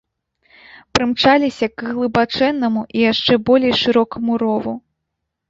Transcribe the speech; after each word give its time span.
Прымчаліся 0.95 1.67
к 1.77 1.89
глыбачэннаму 1.97 2.81
і 2.99 3.05
яшчэ 3.11 3.33
болей 3.51 3.77
шырокаму 3.83 4.41
рову. 4.45 4.73